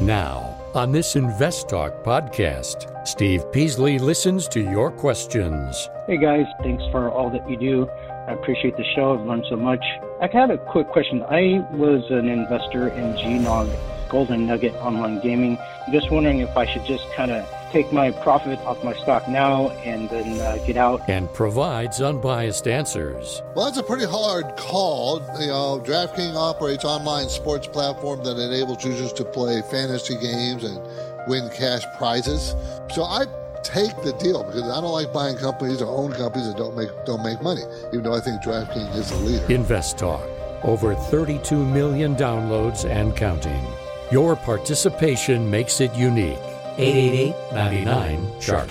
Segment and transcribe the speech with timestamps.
[0.00, 5.88] Now, on this Invest Talk podcast, Steve Peasley listens to your questions.
[6.08, 7.88] Hey guys, thanks for all that you do.
[8.26, 9.16] I appreciate the show.
[9.16, 9.84] I've learned so much.
[10.20, 11.22] I had a quick question.
[11.22, 13.68] I was an investor in GNOG,
[14.08, 15.58] Golden Nugget Online Gaming.
[15.86, 19.28] I'm just wondering if I should just kind of take my profit off my stock
[19.28, 21.00] now and then uh, get out.
[21.08, 23.42] And provides unbiased answers.
[23.56, 25.18] Well, that's a pretty hard call.
[25.40, 30.80] You know, DraftKings operates online sports platform that enables users to play fantasy games and
[31.26, 32.54] win cash prizes.
[32.92, 33.24] So I
[33.64, 36.90] take the deal because I don't like buying companies or own companies that don't make
[37.04, 37.62] don't make money.
[37.88, 39.52] Even though I think DraftKings is the leader.
[39.52, 40.24] Invest Talk.
[40.62, 43.66] Over 32 million downloads and counting.
[44.12, 46.38] Your participation makes it unique.
[46.76, 48.68] 888 99 Chart.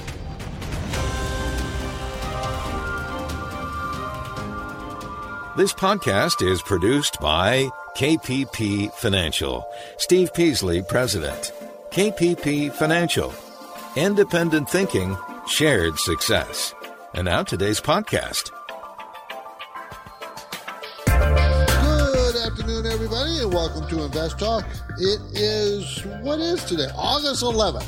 [5.56, 9.66] This podcast is produced by KPP Financial.
[9.98, 11.54] Steve Peasley, President.
[11.92, 13.32] KPP Financial.
[13.96, 15.16] Independent thinking,
[15.48, 16.74] shared success.
[17.14, 18.53] And now today's podcast.
[23.44, 24.66] And welcome to Invest Talk.
[25.00, 26.88] It is what is today?
[26.96, 27.84] August 11th.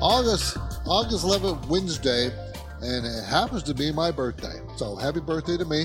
[0.00, 0.56] August
[0.86, 2.32] August 11th, Wednesday,
[2.80, 4.60] and it happens to be my birthday.
[4.76, 5.84] So happy birthday to me.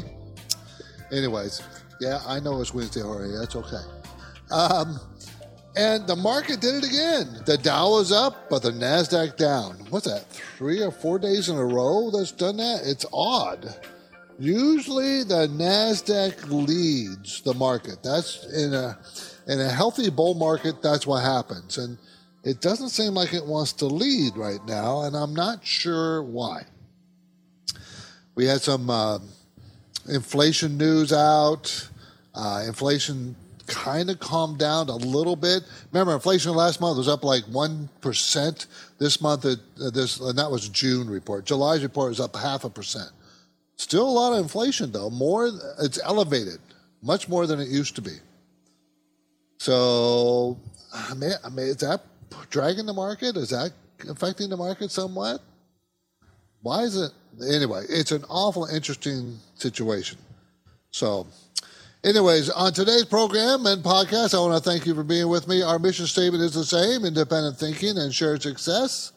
[1.11, 1.61] Anyways,
[2.01, 3.33] yeah, I know it's Wednesday already.
[3.33, 3.83] That's okay.
[4.49, 4.99] Um,
[5.75, 7.43] and the market did it again.
[7.45, 9.75] The Dow was up, but the Nasdaq down.
[9.91, 10.25] What's that?
[10.57, 12.81] Three or four days in a row that's done that.
[12.83, 13.75] It's odd.
[14.37, 18.03] Usually, the Nasdaq leads the market.
[18.03, 18.97] That's in a
[19.47, 20.81] in a healthy bull market.
[20.81, 21.97] That's what happens, and
[22.43, 26.63] it doesn't seem like it wants to lead right now, and I'm not sure why.
[28.35, 28.89] We had some.
[28.89, 29.19] Uh,
[30.07, 31.89] inflation news out.
[32.33, 33.35] Uh, inflation
[33.67, 35.63] kind of calmed down a little bit.
[35.91, 38.67] Remember, inflation last month was up like one percent.
[38.99, 41.45] This month, it, uh, this and that was June report.
[41.45, 43.09] July's report was up half a percent.
[43.77, 45.09] Still a lot of inflation though.
[45.09, 45.49] More,
[45.79, 46.59] it's elevated,
[47.01, 48.17] much more than it used to be.
[49.57, 50.59] So,
[50.93, 52.01] I mean, I mean, is that
[52.49, 53.37] dragging the market?
[53.37, 53.71] Is that
[54.09, 55.41] affecting the market somewhat?
[56.61, 57.11] Why is it?
[57.47, 60.17] Anyway, it's an awful interesting situation.
[60.91, 61.27] So,
[62.03, 65.61] anyways, on today's program and podcast, I want to thank you for being with me.
[65.61, 69.11] Our mission statement is the same independent thinking and shared success.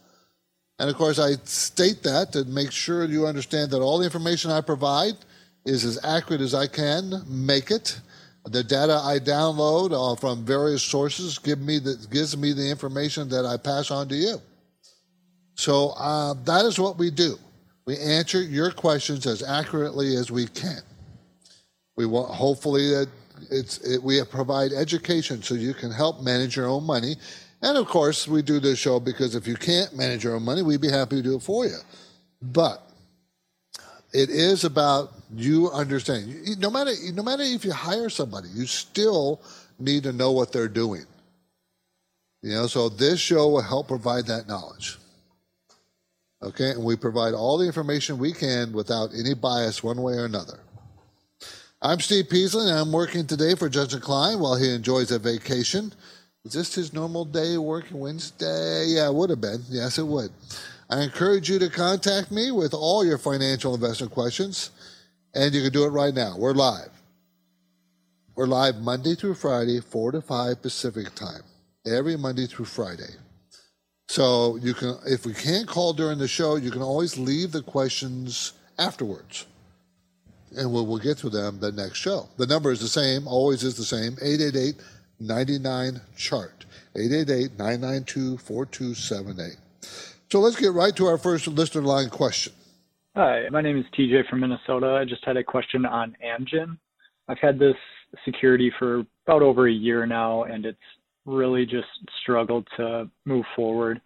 [0.79, 4.51] And of course, I state that to make sure you understand that all the information
[4.51, 5.15] I provide
[5.65, 8.01] is as accurate as I can make it.
[8.45, 13.29] The data I download uh, from various sources give me the, gives me the information
[13.31, 14.41] that I pass on to you.
[15.55, 17.37] So uh, that is what we do.
[17.85, 20.81] We answer your questions as accurately as we can.
[21.97, 23.09] We want hopefully that
[23.51, 27.17] it's it, we provide education so you can help manage your own money.
[27.61, 30.63] And of course, we do this show because if you can't manage your own money,
[30.63, 31.79] we'd be happy to do it for you.
[32.41, 32.83] But
[34.13, 36.43] it is about you understanding.
[36.59, 39.41] No matter no matter if you hire somebody, you still
[39.79, 41.05] need to know what they're doing.
[42.43, 44.97] You know, so this show will help provide that knowledge.
[46.41, 50.25] Okay, and we provide all the information we can without any bias one way or
[50.25, 50.61] another.
[51.83, 55.93] I'm Steve Peasley, and I'm working today for Justin Klein while he enjoys a vacation.
[56.45, 58.87] Is this his normal day of working Wednesday?
[58.89, 59.63] Yeah, it would have been.
[59.69, 60.31] Yes, it would.
[60.89, 64.71] I encourage you to contact me with all your financial investment questions,
[65.35, 66.37] and you can do it right now.
[66.39, 66.91] We're live.
[68.37, 71.43] We're live Monday through Friday, 4 to 5 Pacific time,
[71.85, 73.17] every Monday through Friday.
[74.07, 77.63] So you can, if we can't call during the show, you can always leave the
[77.63, 79.45] questions afterwards,
[80.57, 82.29] and we'll, we'll get to them the next show.
[82.39, 84.17] The number is the same, always is the same:
[85.21, 86.65] 888-99 chart,
[86.97, 89.57] 888-992-4278.
[90.31, 92.53] So let's get right to our first listener line question.
[93.17, 94.99] Hi, my name is TJ from Minnesota.
[95.01, 96.79] I just had a question on Amgen.
[97.29, 97.75] I've had this
[98.25, 100.79] security for about over a year now, and it's
[101.27, 101.89] really just
[102.23, 104.01] struggled to move forward.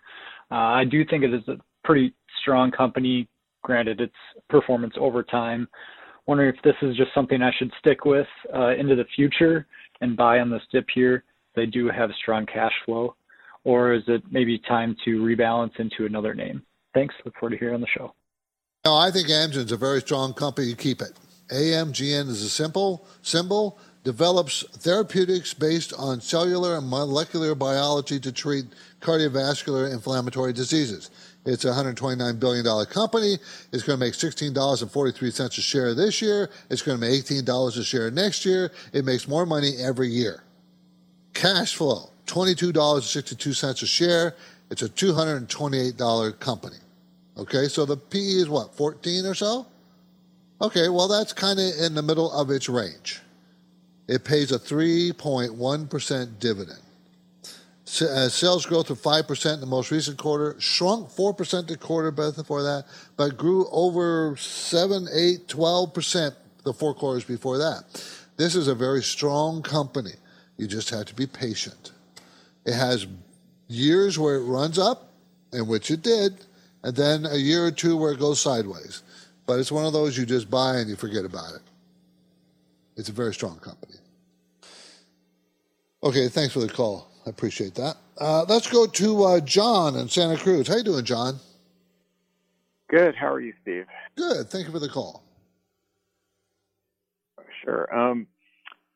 [0.51, 3.29] Uh, I do think it is a pretty strong company.
[3.63, 4.15] Granted, its
[4.49, 5.69] performance over time.
[6.27, 9.67] Wondering if this is just something I should stick with uh, into the future
[10.03, 11.25] and buy on this dip here.
[11.55, 13.17] They do have strong cash flow,
[13.65, 16.63] or is it maybe time to rebalance into another name?
[16.93, 17.15] Thanks.
[17.25, 18.15] Look forward to hearing on the show.
[18.85, 20.75] No, I think Amgen's a very strong company.
[20.75, 21.13] Keep it.
[21.51, 28.65] AMGN is a simple symbol develops therapeutics based on cellular and molecular biology to treat
[29.01, 31.11] cardiovascular inflammatory diseases.
[31.45, 33.37] It's a $129 billion company.
[33.73, 36.51] It's going to make $16.43 a share this year.
[36.71, 38.71] It's going to make $18 a share next year.
[38.93, 40.45] It makes more money every year.
[41.35, 44.35] Cash flow $22.62 a share.
[44.71, 46.77] It's a $228 company.
[47.37, 49.67] Okay, so the PE is what, 14 or so?
[50.61, 53.21] Okay, well, that's kind of in the middle of its range.
[54.07, 56.82] It pays a 3.1% dividend.
[58.01, 62.63] Uh, sales growth of 5% in the most recent quarter, shrunk 4% the quarter before
[62.63, 62.87] that,
[63.19, 66.35] but grew over 7, 8, 12%
[66.65, 67.85] the four quarters before that.
[68.37, 70.13] This is a very strong company.
[70.57, 71.93] You just have to be patient.
[72.65, 73.07] It has
[73.69, 75.13] years where it runs up,
[75.53, 76.47] in which it did,
[76.83, 79.03] and then a year or two where it goes sideways.
[79.45, 81.63] But it's one of those you just buy and you forget about it.
[82.97, 83.97] It's a very strong company.
[86.03, 87.12] Okay, thanks for the call.
[87.27, 87.97] I appreciate that.
[88.19, 90.69] Uh, let's go to uh, John in Santa Cruz.
[90.69, 91.39] How you doing, John?
[92.89, 93.15] Good.
[93.15, 93.87] How are you, Steve?
[94.17, 94.49] Good.
[94.51, 95.23] Thank you for the call.
[97.65, 97.95] Sure.
[97.97, 98.27] Um,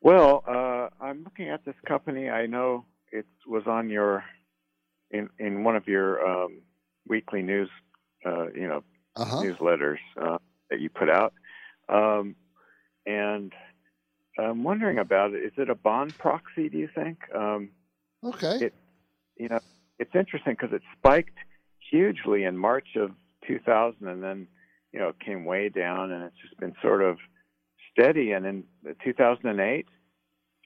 [0.00, 2.28] well, uh, I'm looking at this company.
[2.28, 4.24] I know it was on your
[5.10, 6.62] in in one of your um,
[7.06, 7.70] weekly news,
[8.24, 8.82] uh, you know,
[9.14, 9.36] uh-huh.
[9.42, 10.38] newsletters uh,
[10.68, 11.32] that you put out,
[11.88, 12.34] um,
[13.06, 13.52] and
[14.38, 15.44] I'm wondering about it.
[15.44, 16.68] Is it a bond proxy?
[16.68, 17.18] Do you think?
[18.24, 18.66] Okay.
[18.66, 18.74] It,
[19.36, 19.60] you know,
[19.98, 21.36] it's interesting because it spiked
[21.90, 23.12] hugely in March of
[23.46, 24.46] 2000, and then
[24.92, 27.18] you know it came way down, and it's just been sort of
[27.92, 28.32] steady.
[28.32, 28.64] And in
[29.04, 29.86] 2008,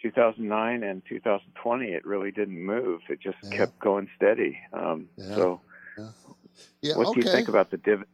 [0.03, 3.01] 2009, and 2020, it really didn't move.
[3.09, 3.57] It just yeah.
[3.57, 4.59] kept going steady.
[4.73, 5.35] Um, yeah.
[5.35, 5.61] So,
[5.99, 6.09] yeah.
[6.83, 6.97] yeah.
[6.97, 7.21] what okay.
[7.21, 8.07] do you think about the dividend?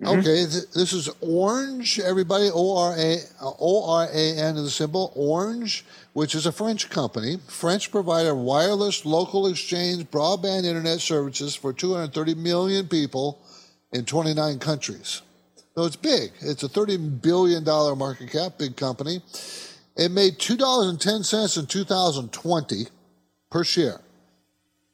[0.00, 0.18] Mm-hmm.
[0.20, 2.48] Okay, this is Orange, everybody.
[2.54, 5.12] O R A O R A N is the symbol.
[5.14, 7.36] Orange, which is a French company.
[7.48, 13.38] French provider wireless local exchange broadband internet services for 230 million people
[13.92, 15.20] in 29 countries.
[15.74, 16.32] So it's big.
[16.40, 19.20] It's a $30 billion market cap, big company.
[19.96, 22.86] It made $2.10 in 2020
[23.50, 24.00] per share.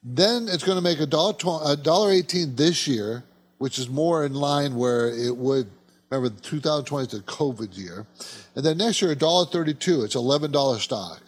[0.02, 3.24] Then it's going to make a dollar eighteen this year
[3.58, 5.68] which is more in line where it would.
[6.10, 8.06] Remember, 2020 is the COVID year,
[8.54, 10.04] and then next year $1.32.
[10.04, 11.20] It's $11 stock.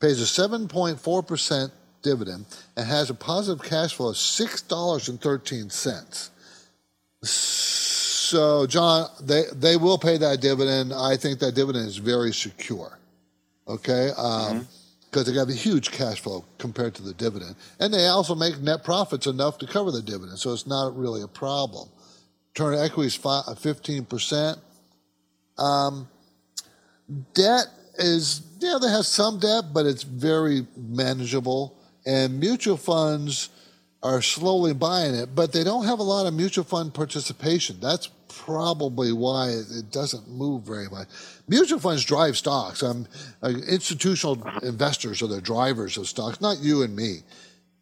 [0.00, 1.72] Pays a 7.4 percent
[2.02, 2.46] dividend
[2.76, 6.30] and has a positive cash flow of six dollars and thirteen cents.
[7.22, 10.92] So, John, they they will pay that dividend.
[10.92, 12.98] I think that dividend is very secure.
[13.66, 14.10] Okay.
[14.10, 17.56] Um, mm-hmm because they have a huge cash flow compared to the dividend.
[17.80, 21.22] And they also make net profits enough to cover the dividend, so it's not really
[21.22, 21.88] a problem.
[22.54, 24.58] Return on equity is 15%.
[25.58, 26.08] Um,
[27.34, 27.66] debt
[27.98, 31.78] is, yeah, they have some debt, but it's very manageable.
[32.04, 33.50] And mutual funds
[34.06, 37.78] are slowly buying it, but they don't have a lot of mutual fund participation.
[37.80, 41.08] That's probably why it doesn't move very much.
[41.48, 42.82] Mutual funds drive stocks.
[42.82, 43.06] Um,
[43.42, 47.20] uh, institutional investors are the drivers of stocks, not you and me.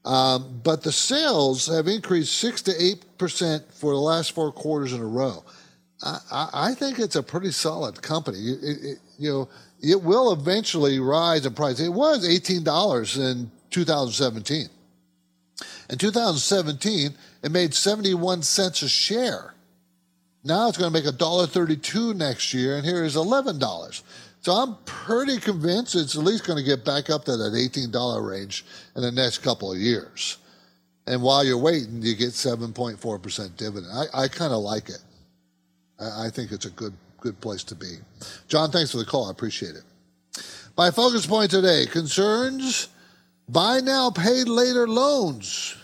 [0.05, 4.93] Um, but the sales have increased six to eight percent for the last four quarters
[4.93, 5.45] in a row.
[6.03, 8.39] I, I think it's a pretty solid company.
[8.39, 9.49] It, it, you know,
[9.81, 11.81] it will eventually rise in price.
[11.81, 14.69] It was eighteen dollars in 2017.
[15.95, 17.15] In 2017,
[17.45, 19.55] it made 71 cents a share.
[20.43, 24.03] Now it's going to make $1.32 next year, and here is $11.
[24.41, 28.29] So I'm pretty convinced it's at least going to get back up to that $18
[28.29, 28.65] range
[28.97, 30.39] in the next couple of years.
[31.07, 33.87] And while you're waiting, you get 7.4% dividend.
[33.95, 35.05] I, I kind of like it.
[36.01, 37.99] I, I think it's a good good place to be.
[38.49, 39.29] John, thanks for the call.
[39.29, 40.43] I appreciate it.
[40.77, 42.89] My focus point today concerns
[43.49, 45.77] buy now, pay later loans.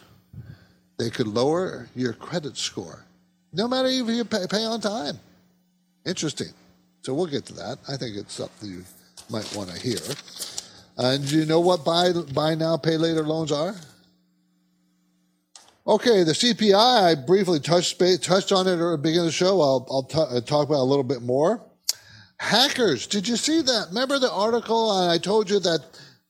[1.00, 3.06] They could lower your credit score
[3.52, 5.18] no matter if you pay, pay on time.
[6.06, 6.48] Interesting.
[7.02, 7.78] So we'll get to that.
[7.88, 8.84] I think it's something you
[9.28, 9.98] might want to hear.
[10.96, 13.74] And you know what buy, buy now, pay later loans are?
[15.86, 19.60] Okay, the CPI, I briefly touched, touched on it at the beginning of the show.
[19.60, 21.62] I'll, I'll t- uh, talk about a little bit more.
[22.38, 23.86] Hackers, did you see that?
[23.88, 24.90] Remember the article?
[24.90, 25.80] I told you that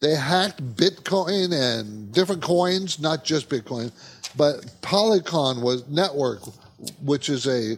[0.00, 3.92] they hacked Bitcoin and different coins, not just Bitcoin,
[4.36, 6.40] but Polygon was network
[7.02, 7.76] which is a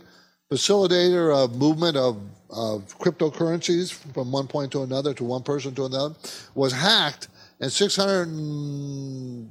[0.50, 5.86] facilitator of movement of, of cryptocurrencies from one point to another, to one person to
[5.86, 6.14] another,
[6.54, 7.28] was hacked,
[7.60, 8.28] and 600,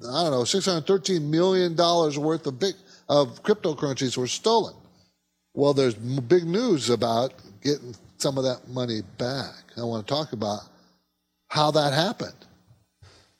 [0.07, 2.75] I don't know, 613 million dollars worth of big
[3.09, 4.75] of cryptocurrencies were stolen.
[5.53, 9.63] Well, there's big news about getting some of that money back.
[9.77, 10.61] I want to talk about
[11.49, 12.35] how that happened.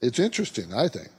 [0.02, 1.10] It's interesting, I think.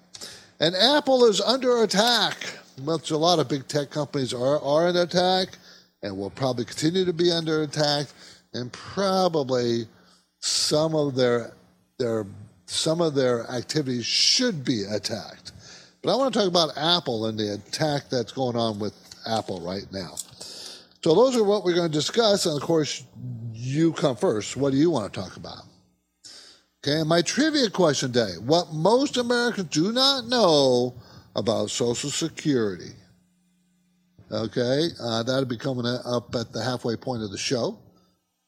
[0.60, 2.36] And Apple is under attack
[2.80, 5.58] much a lot of big tech companies are, are under attack
[6.02, 8.06] and will probably continue to be under attack,
[8.54, 9.86] and probably
[10.40, 11.52] some of their
[11.98, 12.26] their
[12.66, 15.52] some of their activities should be attacked.
[16.02, 18.94] But I want to talk about Apple and the attack that's going on with
[19.26, 20.14] Apple right now.
[21.02, 22.46] So those are what we're going to discuss.
[22.46, 23.04] And of course,
[23.52, 24.56] you come first.
[24.56, 25.62] What do you want to talk about?
[26.84, 28.32] Okay, my trivia question day.
[28.44, 30.94] What most Americans do not know
[31.36, 32.90] about Social Security.
[34.32, 37.78] Okay, uh, that'll be coming up at the halfway point of the show.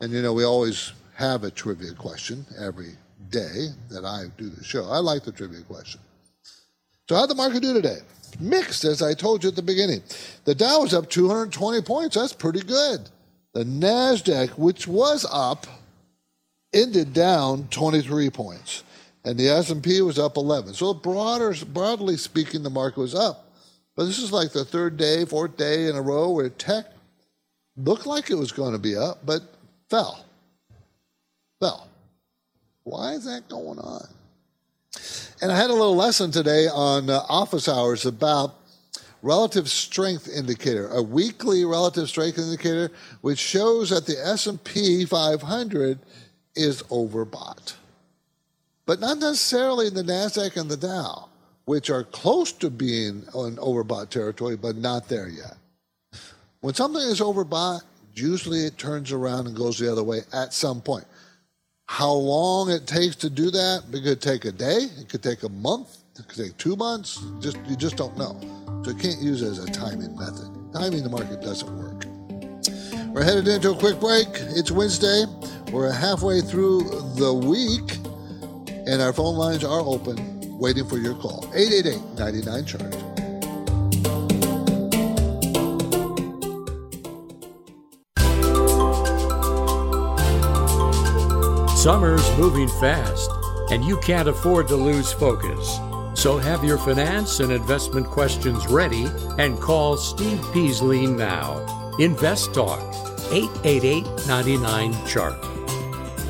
[0.01, 2.97] And you know, we always have a trivia question every
[3.31, 4.91] day that I do the show.
[4.91, 6.01] I like the trivia question.
[7.09, 7.99] So, how'd the market do today?
[8.41, 10.03] Mixed, as I told you at the beginning.
[10.45, 12.17] The Dow was up 220 points.
[12.17, 13.09] That's pretty good.
[13.53, 15.69] The NASDAQ, which was up,
[16.75, 18.83] ended down 23 points.
[19.25, 20.75] And the S&P was up 11.
[20.75, 23.51] So broader, broadly speaking, the market was up.
[23.97, 26.87] But this is like the third day, fourth day in a row where tech
[27.77, 29.43] looked like it was going to be up, but
[29.89, 30.25] fell.
[31.61, 31.89] Fell.
[32.83, 34.07] Why is that going on?
[35.41, 38.55] And I had a little lesson today on uh, office hours about
[39.23, 42.91] relative strength indicator, a weekly relative strength indicator,
[43.23, 45.99] which shows that the S&P 500
[46.57, 47.75] is overbought.
[48.87, 51.29] But not necessarily in the NASDAQ and the Dow,
[51.65, 55.57] which are close to being in overbought territory, but not there yet.
[56.61, 57.83] When something is overbought,
[58.15, 61.05] usually it turns around and goes the other way at some point.
[61.87, 63.85] How long it takes to do that?
[63.93, 67.23] It could take a day, it could take a month, it could take two months.
[67.41, 68.39] Just you just don't know.
[68.85, 70.49] So you can't use it as a timing method.
[70.73, 72.14] Timing the market doesn't work.
[73.15, 74.27] We're headed into a quick break.
[74.57, 75.27] It's Wednesday.
[75.71, 76.81] We're halfway through
[77.15, 77.99] the week,
[78.89, 81.49] and our phone lines are open, waiting for your call.
[81.55, 82.93] 888 99 Chart.
[91.79, 93.31] Summer's moving fast,
[93.71, 95.79] and you can't afford to lose focus.
[96.21, 99.07] So have your finance and investment questions ready
[99.39, 101.84] and call Steve Peasley now.
[102.01, 102.81] Invest Talk,
[103.31, 105.45] 888 99 Chart.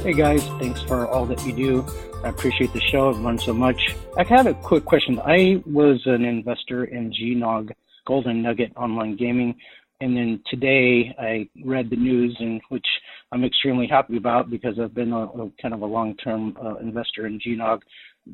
[0.03, 1.87] Hey guys, thanks for all that you do.
[2.23, 3.09] I appreciate the show.
[3.09, 3.97] I've learned so much.
[4.19, 5.19] I have a quick question.
[5.21, 7.73] I was an investor in GNOG,
[8.07, 9.55] Golden Nugget Online Gaming.
[10.03, 12.87] And then today I read the news, in which
[13.33, 17.27] I'm extremely happy about because I've been a, a kind of a long-term uh, investor
[17.27, 17.81] in GNOG,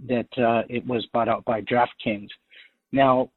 [0.09, 2.29] that uh, it was bought out by DraftKings.
[2.91, 3.31] Now,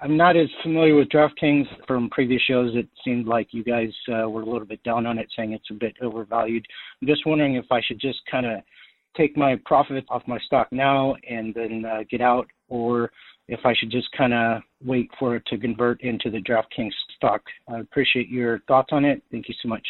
[0.00, 2.72] I'm not as familiar with DraftKings from previous shows.
[2.74, 5.70] It seemed like you guys uh, were a little bit down on it, saying it's
[5.70, 6.64] a bit overvalued.
[7.00, 8.60] I'm just wondering if I should just kind of
[9.16, 13.10] take my profit off my stock now and then uh, get out, or
[13.48, 17.42] if I should just kind of wait for it to convert into the DraftKings stock.
[17.68, 19.22] I appreciate your thoughts on it.
[19.30, 19.86] Thank you so much.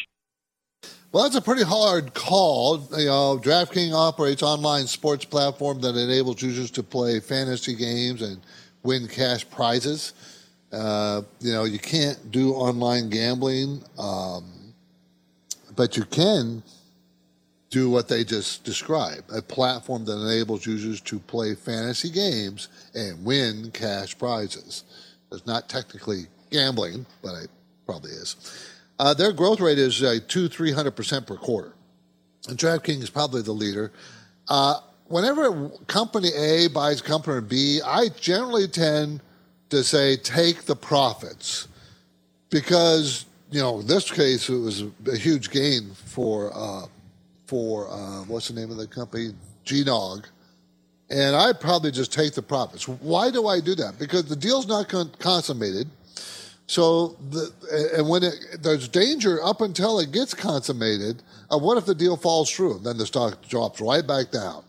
[1.13, 2.89] Well, that's a pretty hard call.
[2.97, 8.41] You know, DraftKings operates online sports platform that enables users to play fantasy games and
[8.83, 10.15] win cash prizes.
[10.73, 14.73] Uh, you know, you can't do online gambling, um,
[15.75, 16.63] but you can
[17.71, 23.25] do what they just described a platform that enables users to play fantasy games and
[23.25, 24.85] win cash prizes.
[25.33, 27.51] It's not technically gambling, but it
[27.87, 28.37] probably is.
[28.99, 31.73] Uh, their growth rate is uh, two, three hundred percent per quarter,
[32.49, 33.93] and DraftKings is probably the leader.
[34.49, 39.21] Uh, whenever company A buys company B, I generally tend
[39.69, 41.69] to say take the profits
[42.49, 46.87] because you know in this case it was a, huge gain for uh,
[47.47, 49.31] for uh, what's the name of the company
[49.67, 50.27] GNOG,
[51.11, 52.89] and I probably just take the profits.
[52.89, 53.99] Why do I do that?
[53.99, 55.89] Because the deal's not con- consummated.
[56.67, 57.51] So, the,
[57.97, 61.21] and when it, there's danger up until it gets consummated,
[61.53, 62.79] uh, what if the deal falls through?
[62.85, 64.63] Then the stock drops right back down.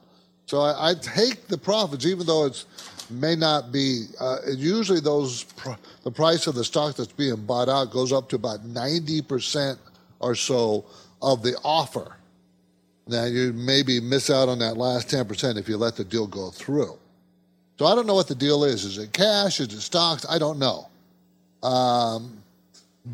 [0.46, 2.66] So I, I take the profits, even though it
[3.10, 4.06] may not be.
[4.20, 5.72] Uh, usually, those pr-
[6.04, 9.80] the price of the stock that's being bought out goes up to about ninety percent
[10.20, 10.86] or so
[11.22, 12.16] of the offer.
[13.08, 16.28] Now you maybe miss out on that last ten percent if you let the deal
[16.28, 16.98] go through.
[17.80, 18.86] So I don't know what the deal is.
[18.86, 19.60] Is it cash?
[19.60, 20.26] Is it stocks?
[20.30, 20.88] I don't know.
[21.64, 22.42] Um,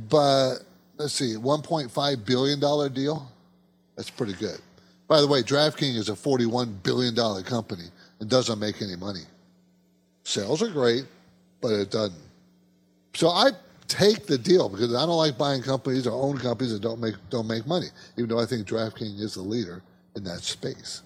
[0.10, 0.57] but
[0.98, 3.31] let's see, $1.5 billion deal.
[3.96, 4.60] That's pretty good.
[5.08, 7.86] By the way, DraftKings is a $41 billion company
[8.20, 9.22] and doesn't make any money.
[10.24, 11.06] Sales are great,
[11.62, 12.22] but it doesn't.
[13.14, 13.52] So I
[13.88, 17.16] take the deal because I don't like buying companies or own companies that don't make
[17.30, 17.88] don't make money,
[18.18, 19.82] even though I think DraftKings is the leader
[20.16, 21.02] in that space.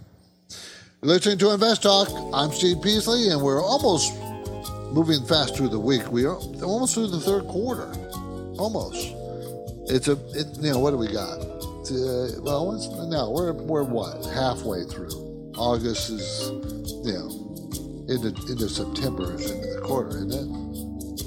[1.01, 2.10] You're listening to Invest Talk.
[2.34, 4.15] I'm Steve Peasley, and we're almost
[4.91, 6.12] moving fast through the week.
[6.12, 7.91] We are almost through the third quarter.
[8.58, 9.15] Almost.
[9.89, 11.50] It's a, it, you know, what do we got?
[11.91, 14.25] Well, no, we're, we're what?
[14.25, 15.12] Halfway through.
[15.57, 16.50] August is,
[17.03, 17.41] you know,
[18.07, 20.48] into into September is into the quarter, isn't it?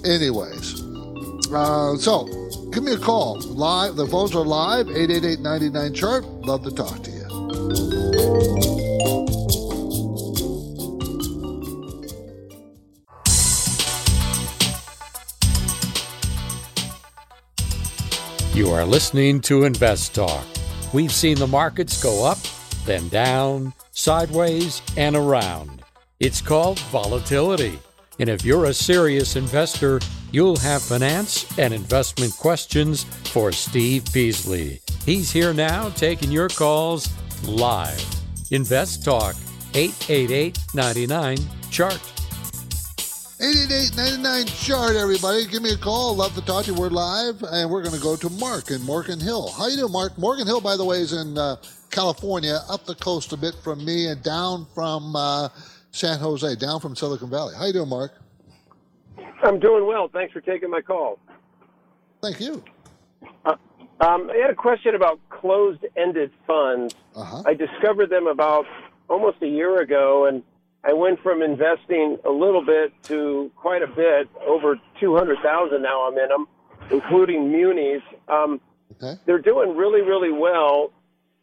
[0.07, 0.83] Anyways,
[1.53, 2.25] uh, so
[2.73, 3.41] give me a call.
[3.41, 4.87] Live, the phones are live.
[4.87, 6.25] 888-99 chart.
[6.25, 7.15] Love to talk to you.
[18.55, 20.54] You are listening to Invest Talk.
[20.95, 22.39] We've seen the markets go up,
[22.85, 25.83] then down, sideways, and around.
[26.21, 27.81] It's called volatility.
[28.21, 29.99] And if you're a serious investor,
[30.31, 34.81] you'll have finance and investment questions for Steve Peasley.
[35.05, 37.09] He's here now taking your calls
[37.43, 38.01] live.
[38.53, 39.35] Invest Talk,
[39.75, 41.39] 888 99
[41.73, 42.14] Chart.
[43.45, 45.45] 888 chart, everybody.
[45.45, 46.17] Give me a call.
[46.17, 46.81] Love to talk to you.
[46.81, 49.51] We're live, and we're going to go to Mark in Morgan Hill.
[49.51, 50.17] How you doing, Mark?
[50.17, 51.57] Morgan Hill, by the way, is in uh,
[51.91, 55.51] California, up the coast a bit from me, and down from uh,
[55.91, 57.55] San Jose, down from Silicon Valley.
[57.55, 58.13] How you doing, Mark?
[59.43, 60.09] I'm doing well.
[60.09, 61.19] Thanks for taking my call.
[62.23, 62.65] Thank you.
[63.45, 63.57] Uh,
[64.01, 66.95] um, I had a question about closed-ended funds.
[67.15, 67.43] Uh-huh.
[67.45, 68.65] I discovered them about
[69.11, 70.43] almost a year ago, and
[70.87, 76.19] I went from investing a little bit to quite a bit, over 200,000 now I'm
[76.19, 76.47] in them,
[76.91, 78.03] including munis.
[78.29, 78.61] Um,
[78.93, 79.19] okay.
[79.25, 80.93] They're doing really, really well.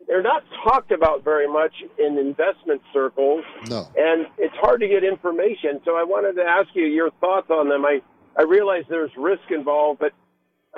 [0.07, 3.43] They're not talked about very much in investment circles.
[3.67, 3.87] No.
[3.97, 5.81] And it's hard to get information.
[5.85, 7.85] So I wanted to ask you your thoughts on them.
[7.85, 8.01] I,
[8.37, 10.13] I realize there's risk involved, but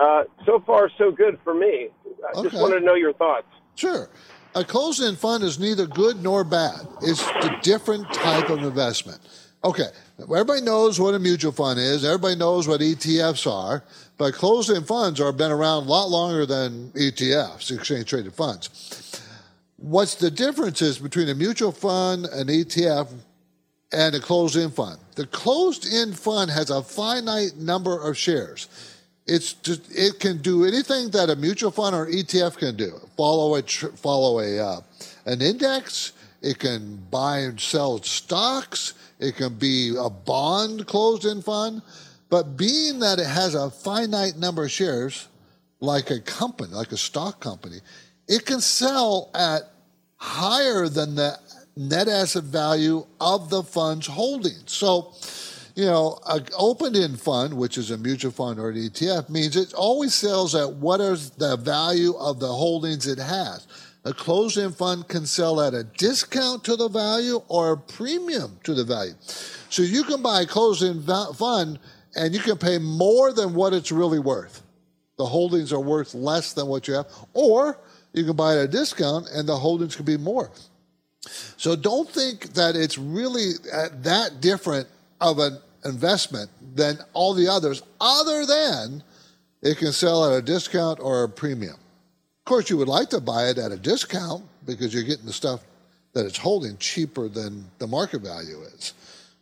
[0.01, 1.89] uh, so far, so good for me.
[2.05, 2.49] I okay.
[2.49, 3.47] just wanted to know your thoughts.
[3.75, 4.09] Sure.
[4.55, 6.87] A closed-end fund is neither good nor bad.
[7.01, 9.19] It's a different type of investment.
[9.63, 9.87] Okay,
[10.19, 12.05] everybody knows what a mutual fund is.
[12.05, 13.83] Everybody knows what ETFs are,
[14.17, 19.21] but closed-end funds are been around a lot longer than ETFs, exchange-traded funds.
[19.77, 23.09] What's the difference is between a mutual fund, an ETF,
[23.93, 24.99] and a closed-end fund.
[25.15, 28.67] The closed-end fund has a finite number of shares.
[29.25, 32.99] It's just it can do anything that a mutual fund or ETF can do.
[33.15, 34.81] Follow a follow a uh,
[35.25, 36.11] an index.
[36.41, 38.93] It can buy and sell stocks.
[39.19, 41.81] It can be a bond closed-end fund.
[42.29, 45.29] But being that it has a finite number of shares,
[45.79, 47.77] like a company, like a stock company,
[48.27, 49.71] it can sell at
[50.17, 51.39] higher than the
[51.77, 54.71] net asset value of the fund's holdings.
[54.71, 55.13] So
[55.75, 59.73] you know, an open-end fund, which is a mutual fund or an ETF, means it
[59.73, 63.67] always sells at what is the value of the holdings it has.
[64.05, 68.73] A closed-end fund can sell at a discount to the value or a premium to
[68.73, 69.13] the value.
[69.69, 71.05] So you can buy a closed-end
[71.37, 71.79] fund
[72.15, 74.61] and you can pay more than what it's really worth.
[75.17, 77.79] The holdings are worth less than what you have, or
[78.13, 80.51] you can buy at a discount and the holdings could be more.
[81.57, 84.87] So don't think that it's really uh, that different
[85.23, 89.03] of an investment than all the others, other than
[89.61, 91.75] it can sell at a discount or a premium.
[91.75, 95.33] Of course, you would like to buy it at a discount because you're getting the
[95.33, 95.61] stuff
[96.13, 98.93] that it's holding cheaper than the market value is.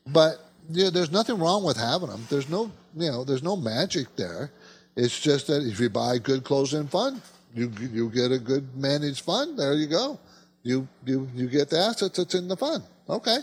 [0.07, 2.25] But you know, there's nothing wrong with having them.
[2.29, 4.51] There's no, you know, there's no magic there.
[4.95, 7.21] It's just that if you buy a good closed-end fund,
[7.53, 9.57] you you get a good managed fund.
[9.57, 10.19] There you go.
[10.63, 12.83] You you you get the assets that's in the fund.
[13.09, 13.39] Okay.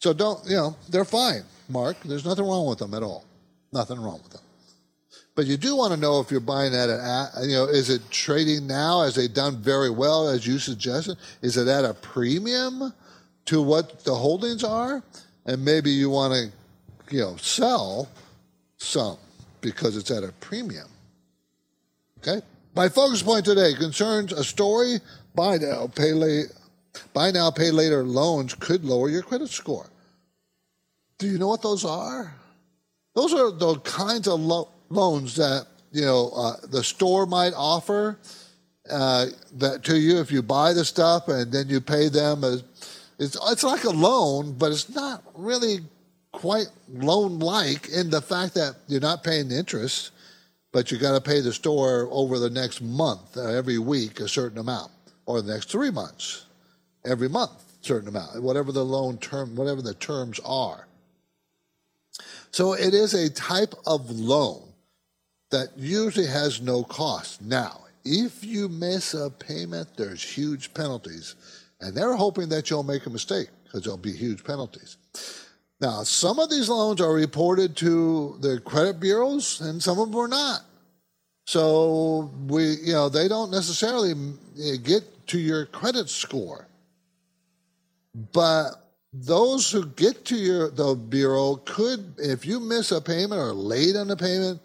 [0.00, 1.42] So don't you know they're fine.
[1.68, 1.96] Mark.
[2.04, 3.24] There's nothing wrong with them at all.
[3.72, 4.42] Nothing wrong with them.
[5.36, 8.02] But you do want to know if you're buying at a, you know, is it
[8.10, 9.02] trading now?
[9.02, 11.16] Has it done very well, as you suggested?
[11.40, 12.92] Is it at a premium
[13.46, 15.02] to what the holdings are?
[15.46, 18.08] And maybe you want to, you know, sell
[18.76, 19.16] some
[19.60, 20.88] because it's at a premium.
[22.18, 22.44] Okay?
[22.74, 24.98] My focus point today concerns a story
[25.34, 25.58] by
[25.94, 26.46] pay late,
[27.12, 29.88] buy now, pay later loans could lower your credit score.
[31.18, 32.34] Do you know what those are?
[33.14, 38.18] Those are the kinds of lo- loans that you know uh, the store might offer
[38.90, 39.26] uh,
[39.58, 42.44] that to you if you buy the stuff and then you pay them.
[42.44, 42.64] As,
[43.18, 45.80] it's it's like a loan, but it's not really
[46.32, 50.12] quite loan-like in the fact that you're not paying the interest,
[50.72, 54.28] but you got to pay the store over the next month, uh, every week, a
[54.28, 54.90] certain amount,
[55.26, 56.46] or the next three months,
[57.04, 60.86] every month, certain amount, whatever the loan term, whatever the terms are.
[62.50, 64.62] So it is a type of loan
[65.50, 67.42] that usually has no cost.
[67.42, 71.34] Now, if you miss a payment, there's huge penalties.
[71.80, 74.96] And they're hoping that you'll make a mistake because there'll be huge penalties.
[75.80, 80.20] Now, some of these loans are reported to the credit bureaus and some of them
[80.20, 80.62] are not.
[81.46, 84.12] So we, you know, they don't necessarily
[84.62, 86.66] eh, get to your credit score.
[88.14, 88.72] But
[89.12, 93.96] those who get to your the bureau could, if you miss a payment or late
[93.96, 94.60] on a payment,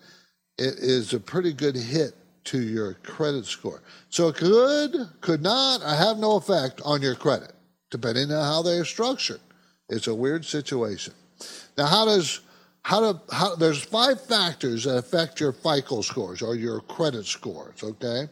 [0.58, 2.14] it is a pretty good hit
[2.46, 3.82] to your credit score.
[4.10, 7.54] So it could, could not, or have no effect on your credit,
[7.90, 9.42] depending on how they're structured.
[9.90, 11.14] It's a weird situation.
[11.78, 12.42] Now, how does
[12.84, 17.84] how do how there's five factors that affect your FICO scores or your credit scores,
[17.84, 18.28] okay?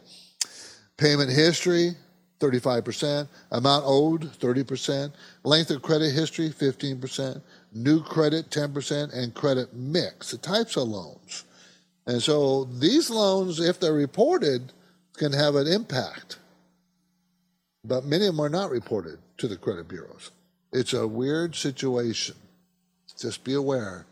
[0.96, 1.96] Payment history,
[2.50, 5.12] 35%, amount owed, 30%,
[5.44, 7.40] length of credit history, 15%,
[7.72, 11.44] new credit, 10%, and credit mix, the types of loans.
[12.06, 14.72] And so these loans, if they're reported,
[15.16, 16.38] can have an impact.
[17.84, 20.30] But many of them are not reported to the credit bureaus.
[20.72, 22.36] It's a weird situation.
[23.18, 24.06] Just be aware,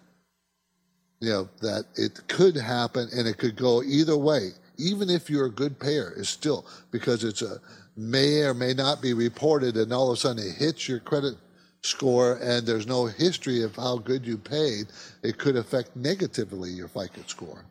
[1.21, 4.51] you know, that it could happen and it could go either way.
[4.79, 7.61] Even if you're a good payer, it's still because it's a
[7.96, 11.35] may or may not be reported, and all of a sudden it hits your credit
[11.83, 14.87] score and there's no history of how good you paid,
[15.22, 17.64] it could affect negatively your FICO score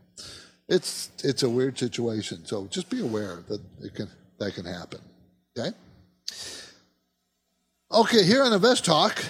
[0.71, 2.45] it's it's a weird situation.
[2.45, 4.07] So just be aware that it can
[4.39, 4.99] that can happen.
[5.57, 5.75] Okay.
[7.91, 9.21] Okay, here on Invest Talk,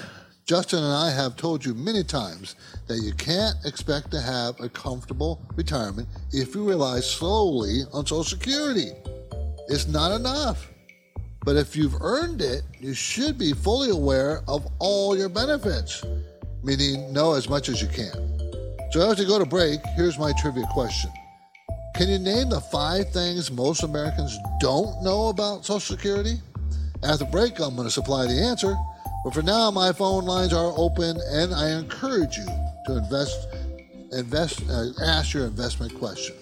[0.45, 2.55] Justin and I have told you many times
[2.87, 8.23] that you can't expect to have a comfortable retirement if you rely solely on Social
[8.23, 8.91] Security.
[9.67, 10.70] It's not enough.
[11.43, 16.03] But if you've earned it, you should be fully aware of all your benefits,
[16.63, 18.13] meaning know as much as you can.
[18.91, 21.11] So as we go to break, here's my trivia question.
[21.95, 26.39] Can you name the five things most Americans don't know about Social Security?
[27.03, 28.75] After break, I'm going to supply the answer.
[29.23, 32.45] But for now, my phone lines are open, and I encourage you
[32.87, 33.47] to invest,
[34.11, 36.35] invest, uh, ask your investment question.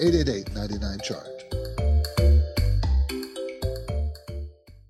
[0.00, 1.39] 888 chart.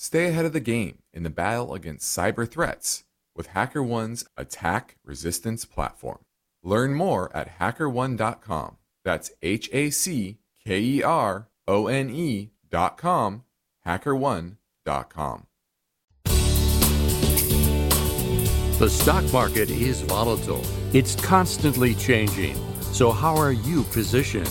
[0.00, 3.04] stay ahead of the game in the battle against cyber threats
[3.36, 6.20] with HackerOne's attack resistance platform.
[6.62, 8.78] Learn more at hackerone.com.
[9.04, 13.44] That's H A C K E R O N E.com, com,
[13.86, 14.56] HackerOne.
[18.78, 22.56] The stock market is volatile, it's constantly changing.
[22.80, 24.50] So, how are you positioned?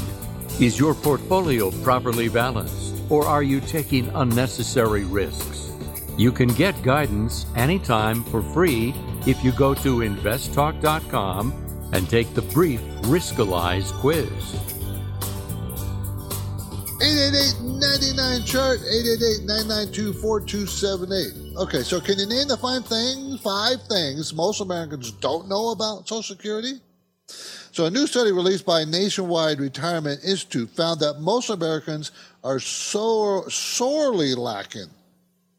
[0.59, 5.71] Is your portfolio properly balanced, or are you taking unnecessary risks?
[6.17, 8.93] You can get guidance anytime for free
[9.25, 14.29] if you go to investtalk.com and take the brief Riskalyze quiz.
[16.99, 18.79] 888-99 chart
[19.47, 25.69] 888-992-4278 okay so can you name the five things five things most americans don't know
[25.69, 26.81] about social security
[27.71, 32.11] so a new study released by nationwide retirement institute found that most americans
[32.43, 34.87] are so sorely lacking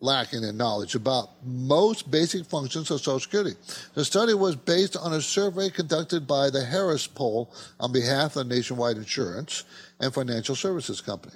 [0.01, 3.55] lacking in knowledge about most basic functions of Social Security.
[3.95, 8.47] The study was based on a survey conducted by the Harris Poll on behalf of
[8.47, 9.65] Nationwide Insurance
[10.01, 11.35] and Financial Services Company.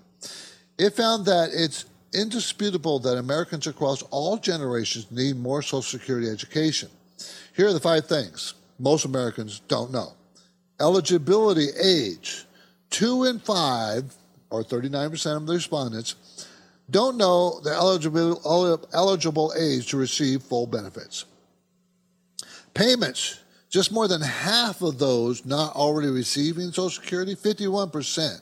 [0.79, 1.85] It found that it's
[2.15, 6.89] indisputable that Americans across all generations need more Social Security education.
[7.55, 10.15] Here are the five things most Americans don't know.
[10.81, 12.45] Eligibility age.
[12.91, 14.15] Two in five,
[14.51, 16.15] or 39% of the respondents,
[16.91, 21.25] don't know the eligible, eligible age to receive full benefits.
[22.75, 28.41] Payments, just more than half of those not already receiving Social Security, 51%,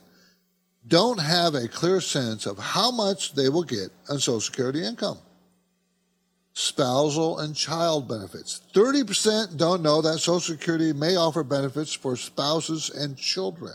[0.87, 5.19] don't have a clear sense of how much they will get on Social Security income.
[6.55, 8.61] Spousal and child benefits.
[8.75, 13.75] 30% don't know that Social Security may offer benefits for spouses and children.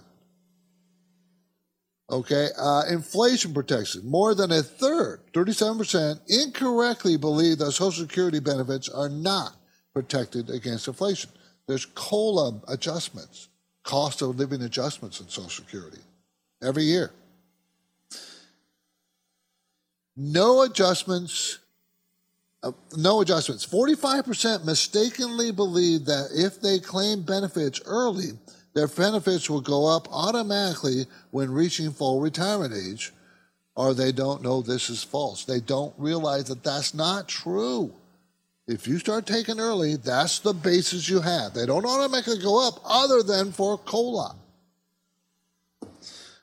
[2.09, 4.07] Okay, uh, inflation protection.
[4.09, 9.55] More than a third, 37%, incorrectly believe that Social Security benefits are not
[9.93, 11.31] protected against inflation.
[11.67, 13.49] There's COLA adjustments,
[13.83, 15.99] cost of living adjustments in Social Security
[16.61, 17.11] every year.
[20.15, 21.59] No adjustments.
[22.67, 23.65] Uh, no adjustments.
[23.65, 28.31] 45% mistakenly believe that if they claim benefits early,
[28.73, 33.13] their benefits will go up automatically when reaching full retirement age,
[33.75, 35.45] or they don't know this is false.
[35.45, 37.93] They don't realize that that's not true.
[38.67, 41.53] If you start taking early, that's the basis you have.
[41.53, 44.35] They don't automatically go up other than for COLA.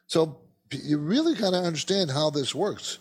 [0.07, 0.39] So
[0.71, 2.99] you really got to understand how this works.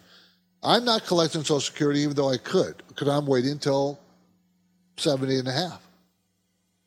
[0.63, 3.99] I'm not collecting Social Security even though I could, because I'm waiting until
[4.97, 5.81] 70 and a half.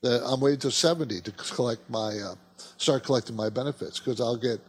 [0.02, 2.34] I'm waiting until 70 to collect my, uh,
[2.78, 4.60] start collecting my benefits because I'll get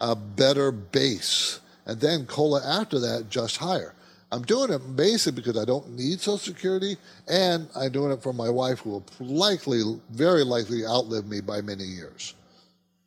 [0.00, 1.60] a better base.
[1.86, 3.94] And then COLA after that, just higher.
[4.32, 6.96] I'm doing it basically because I don't need Social Security,
[7.28, 11.60] and I'm doing it for my wife, who will likely, very likely, outlive me by
[11.60, 12.34] many years.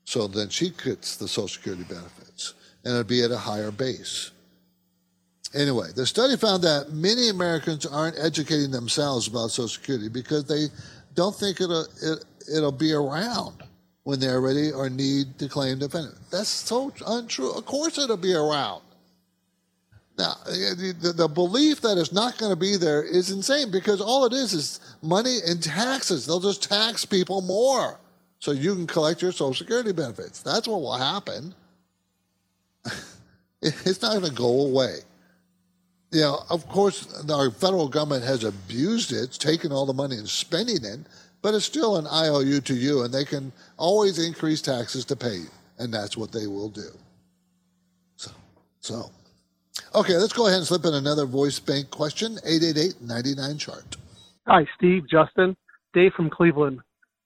[0.06, 2.54] So then she gets the Social Security benefits,
[2.84, 4.32] and it'd be at a higher base.
[5.54, 10.66] Anyway, the study found that many Americans aren't educating themselves about Social Security because they
[11.14, 13.64] don't think it'll, it, it'll be around
[14.04, 16.18] when they're ready or need to claim the benefit.
[16.32, 17.52] That's so untrue.
[17.52, 18.82] Of course it'll be around.
[20.18, 24.26] Now, the, the belief that it's not going to be there is insane because all
[24.26, 26.26] it is is money and taxes.
[26.26, 28.00] They'll just tax people more
[28.40, 30.42] so you can collect your Social Security benefits.
[30.42, 31.56] That's what will happen.
[33.62, 34.98] it's not going to go away.
[36.14, 40.30] You know, of course, our federal government has abused it, taken all the money and
[40.30, 41.00] spending it,
[41.42, 45.38] but it's still an IOU to you, and they can always increase taxes to pay
[45.38, 45.48] you,
[45.80, 46.90] and that's what they will do.
[48.16, 48.32] So,
[48.80, 49.12] so.
[49.96, 53.98] Okay, let's go ahead and slip in another voice bank question 888 99 chart.
[54.46, 55.58] Hi, Steve, Justin,
[55.94, 56.80] Dave from Cleveland.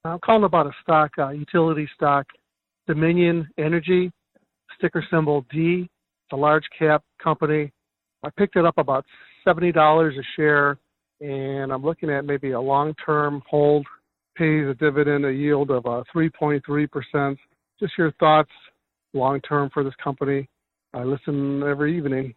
[0.05, 2.25] I'm calling about a stock, uh, utility stock,
[2.87, 4.11] Dominion Energy,
[4.77, 5.89] sticker symbol D.
[6.31, 7.71] A large cap company.
[8.23, 9.05] I picked it up about
[9.43, 10.77] seventy dollars a share,
[11.21, 13.85] and I'm looking at maybe a long-term hold.
[14.35, 17.39] Pays a dividend, a yield of uh, 3.3 percent.
[17.79, 18.51] Just your thoughts,
[19.13, 20.47] long term for this company.
[20.93, 22.35] I listen every evening,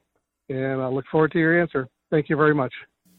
[0.48, 1.88] and I look forward to your answer.
[2.10, 2.72] Thank you very much.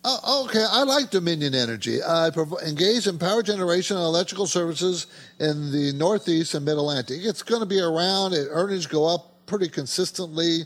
[0.03, 2.01] Oh, okay, I like Dominion Energy.
[2.01, 2.31] I
[2.65, 5.05] engage in power generation and electrical services
[5.39, 7.19] in the Northeast and Mid Atlantic.
[7.21, 8.33] It's going to be around.
[8.33, 10.61] Earnings go up pretty consistently.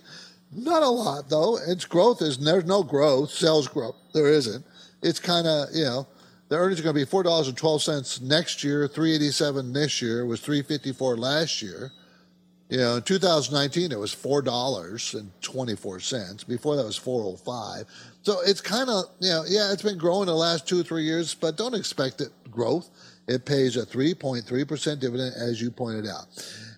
[0.51, 1.57] Not a lot though.
[1.57, 3.95] Its growth is there's no growth, sales growth.
[4.13, 4.65] There isn't.
[5.01, 6.07] It's kind of you know
[6.49, 9.31] the earnings are going to be four dollars and twelve cents next year, three eighty
[9.31, 10.25] seven this year.
[10.25, 11.91] Was three fifty four last year.
[12.67, 16.43] You know, in 2019 it was four dollars and twenty four cents.
[16.43, 17.85] Before that was 405.
[18.23, 21.03] So it's kind of you know, yeah, it's been growing the last two or three
[21.03, 22.89] years, but don't expect it growth.
[23.27, 26.25] It pays a 3.3 percent dividend, as you pointed out.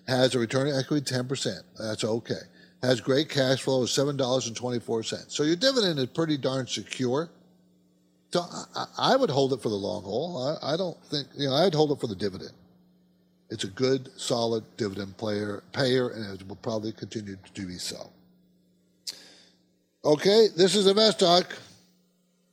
[0.06, 1.60] Has a return on equity 10 percent.
[1.78, 2.40] That's okay.
[2.82, 5.36] Has great cash flow of seven dollars and twenty four cents.
[5.36, 7.28] So your dividend is pretty darn secure.
[8.30, 8.44] So
[8.98, 10.58] I, would hold it for the long haul.
[10.62, 12.52] I, don't think you know I'd hold it for the dividend.
[13.50, 18.10] It's a good, solid dividend player, payer, and it will probably continue to be so.
[20.04, 21.56] Okay, this is Invest Talk.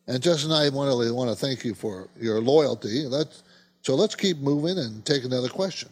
[0.07, 3.05] And Justin and I want to, want to thank you for your loyalty.
[3.07, 3.43] Let's,
[3.81, 5.89] so let's keep moving and take another question.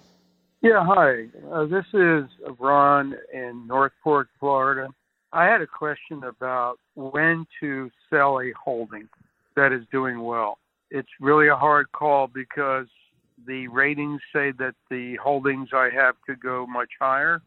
[0.63, 1.25] Yeah, hi.
[1.51, 2.23] Uh, this is
[2.57, 4.87] Ron in North Port, Florida.
[5.33, 9.09] I had a question about when to sell a holding
[9.57, 10.59] that is doing well.
[10.89, 12.87] It's really a hard call because
[13.45, 17.41] the ratings say that the holdings I have could go much higher,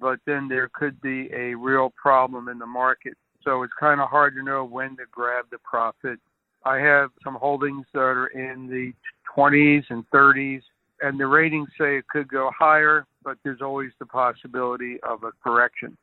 [0.00, 3.14] but then there could be a real problem in the market.
[3.44, 6.18] So it's kind of hard to know when to grab the profit.
[6.64, 8.92] I have some holdings that are in the
[9.36, 10.62] 20s and 30s,
[11.02, 15.30] and the ratings say it could go higher, but there's always the possibility of a
[15.42, 15.96] correction.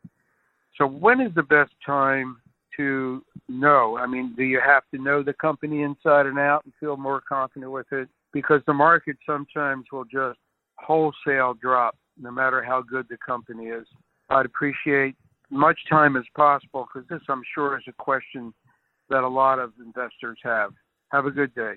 [0.77, 2.37] So when is the best time
[2.77, 3.97] to know?
[3.97, 7.21] I mean, do you have to know the company inside and out and feel more
[7.27, 8.09] confident with it?
[8.31, 10.39] Because the market sometimes will just
[10.77, 13.85] wholesale drop no matter how good the company is.
[14.29, 15.15] I'd appreciate
[15.49, 18.53] much time as possible because this, I'm sure, is a question
[19.09, 20.71] that a lot of investors have.
[21.11, 21.75] Have a good day.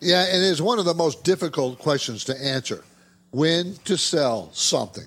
[0.00, 2.82] Yeah, and it's one of the most difficult questions to answer
[3.30, 5.06] when to sell something.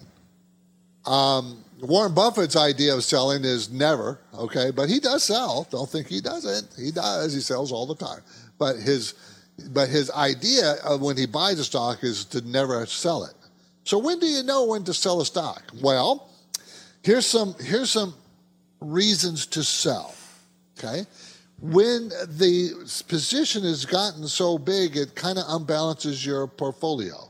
[1.06, 5.68] Um, Warren Buffett's idea of selling is never, okay, but he does sell.
[5.70, 6.70] Don't think he doesn't.
[6.78, 7.34] He does.
[7.34, 8.22] He sells all the time.
[8.58, 9.16] But his
[9.72, 13.34] but his idea of when he buys a stock is to never sell it.
[13.84, 15.64] So when do you know when to sell a stock?
[15.82, 16.30] Well,
[17.04, 18.14] here's some here's some
[18.80, 20.16] reasons to sell.
[20.78, 21.06] Okay?
[21.64, 22.72] When the
[23.08, 27.30] position has gotten so big it kind of unbalances your portfolio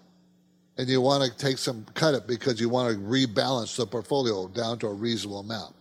[0.76, 4.48] and you want to take some cut it because you want to rebalance the portfolio
[4.48, 5.76] down to a reasonable amount.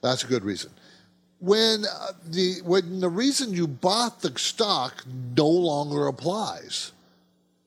[0.00, 0.70] That's a good reason.
[1.40, 5.04] When uh, the when the reason you bought the stock
[5.36, 6.92] no longer applies,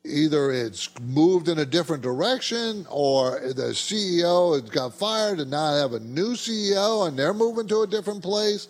[0.05, 5.73] either it's moved in a different direction or the CEO has got fired and now
[5.73, 8.69] I have a new CEO and they're moving to a different place.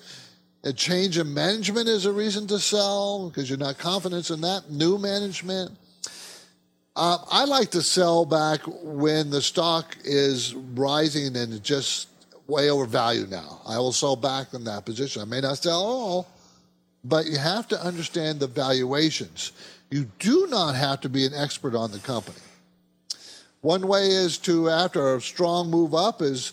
[0.63, 4.69] A change in management is a reason to sell because you're not confident in that
[4.69, 5.71] new management
[6.99, 12.09] uh, I like to sell back when the stock is rising and just
[12.45, 13.61] way overvalued now.
[13.65, 15.21] I will sell back in that position.
[15.21, 16.27] I may not sell all,
[17.05, 19.53] but you have to understand the valuations.
[19.89, 22.39] You do not have to be an expert on the company.
[23.61, 26.51] One way is to, after a strong move up, is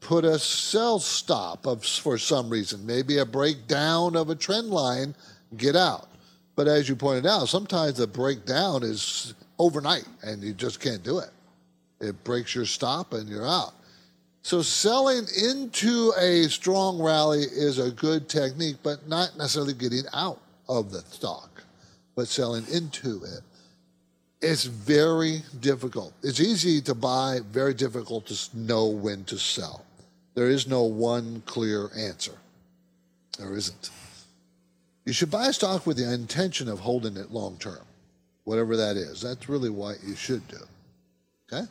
[0.00, 5.14] put a sell stop of, for some reason, maybe a breakdown of a trend line,
[5.56, 6.08] get out.
[6.56, 11.18] But as you pointed out, sometimes the breakdown is overnight and you just can't do
[11.18, 11.30] it.
[12.00, 13.74] It breaks your stop and you're out.
[14.42, 20.40] So selling into a strong rally is a good technique, but not necessarily getting out
[20.68, 21.62] of the stock,
[22.14, 23.40] but selling into it.
[24.40, 26.12] It's very difficult.
[26.22, 29.84] It's easy to buy, very difficult to know when to sell.
[30.38, 32.38] There is no one clear answer.
[33.40, 33.90] There isn't.
[35.04, 37.80] You should buy a stock with the intention of holding it long term
[38.44, 39.20] whatever that is.
[39.20, 40.58] That's really what you should do.
[41.52, 41.66] Okay?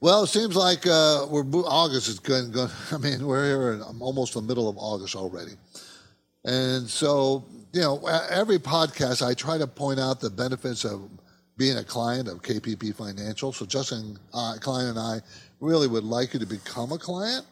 [0.00, 2.72] Well, it seems like uh, we're August is going, going.
[2.90, 5.52] I mean, we're here in almost the middle of August already,
[6.44, 11.08] and so you know, every podcast I try to point out the benefits of
[11.56, 13.52] being a client of KPP Financial.
[13.52, 15.20] So Justin, uh, client, and I
[15.60, 17.44] really would like you to become a client,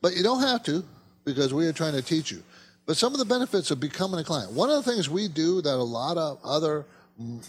[0.00, 0.84] but you don't have to
[1.24, 2.42] because we are trying to teach you.
[2.86, 4.52] But some of the benefits of becoming a client.
[4.52, 6.84] One of the things we do that a lot of other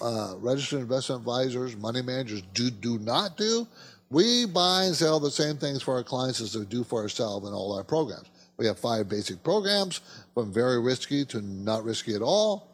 [0.01, 3.67] uh, registered investment advisors, money managers do do not do,
[4.09, 7.47] we buy and sell the same things for our clients as we do for ourselves
[7.47, 8.27] in all our programs.
[8.57, 9.99] We have five basic programs
[10.33, 12.69] from very risky to not risky at all,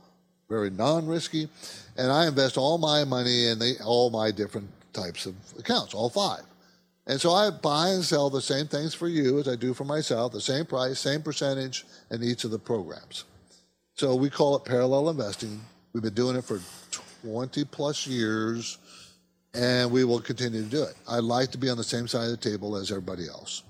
[0.49, 1.47] very non-risky,
[1.97, 6.09] and I invest all my money in the, all my different types of accounts, all
[6.09, 6.41] five.
[7.07, 9.83] And so I buy and sell the same things for you as I do for
[9.83, 13.25] myself, the same price, same percentage in each of the programs.
[13.95, 15.61] So we call it parallel investing.
[15.93, 16.59] We've been doing it for
[17.23, 18.77] 20 plus years,
[19.53, 20.95] and we will continue to do it.
[21.09, 23.63] I'd like to be on the same side of the table as everybody else.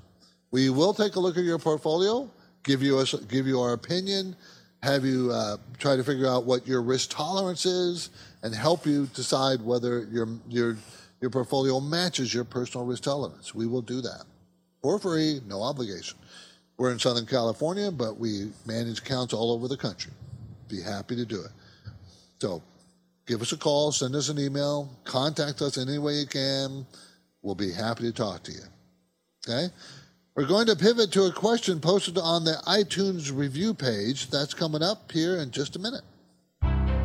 [0.51, 2.29] We will take a look at your portfolio,
[2.63, 4.35] give you, a, give you our opinion,
[4.83, 8.09] have you uh, try to figure out what your risk tolerance is,
[8.43, 10.77] and help you decide whether your, your
[11.21, 13.55] your portfolio matches your personal risk tolerance.
[13.55, 14.23] We will do that
[14.81, 16.17] for free, no obligation.
[16.77, 20.11] We're in Southern California, but we manage accounts all over the country.
[20.67, 21.51] Be happy to do it.
[22.39, 22.63] So
[23.27, 26.87] give us a call, send us an email, contact us any way you can.
[27.43, 28.63] We'll be happy to talk to you.
[29.47, 29.71] Okay?
[30.35, 34.29] We're going to pivot to a question posted on the iTunes review page.
[34.29, 36.03] That's coming up here in just a minute.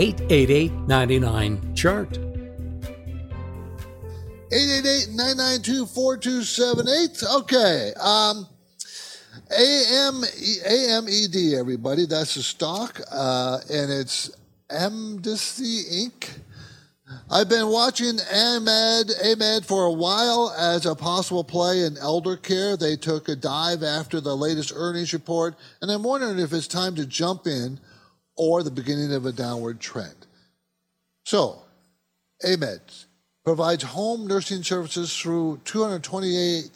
[0.00, 2.08] 888 99 Chart.
[4.50, 7.22] 888-992-4278.
[7.40, 7.92] Okay.
[8.00, 8.46] Um,
[9.52, 12.06] AM, AMED, everybody.
[12.06, 12.98] That's the stock.
[13.12, 14.30] Uh, and it's
[14.70, 16.30] Amedisys Inc.
[17.30, 22.78] I've been watching AMED, AMED for a while as a possible play in elder care.
[22.78, 26.94] They took a dive after the latest earnings report, and I'm wondering if it's time
[26.94, 27.78] to jump in
[28.40, 30.26] or the beginning of a downward trend.
[31.24, 31.62] So,
[32.42, 32.80] AMED
[33.44, 36.70] provides home nursing services through 228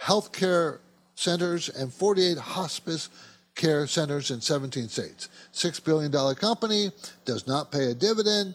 [0.00, 0.78] healthcare
[1.14, 3.10] centers and 48 hospice
[3.54, 5.28] care centers in 17 states.
[5.52, 6.90] $6 billion company,
[7.26, 8.54] does not pay a dividend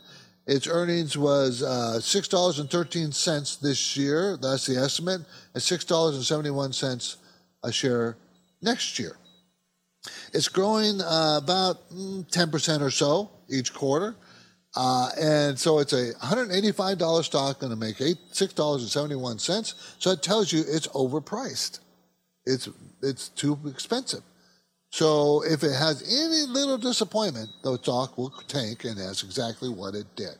[0.49, 4.35] its earnings was uh, $6.13 this year.
[4.35, 5.21] That's the estimate.
[5.53, 7.17] And $6.71
[7.63, 8.17] a share
[8.59, 9.15] next year.
[10.33, 14.15] It's growing uh, about 10% mm, or so each quarter.
[14.75, 19.73] Uh, and so it's a $185 stock going to make eight, $6.71.
[19.99, 21.79] So it tells you it's overpriced.
[22.45, 22.69] It's,
[23.01, 24.21] it's too expensive.
[24.91, 29.95] So if it has any little disappointment, the stock will tank, and that's exactly what
[29.95, 30.35] it did.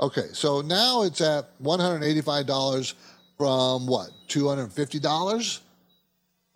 [0.00, 2.94] Okay, so now it's at $185
[3.38, 5.60] from what, $250?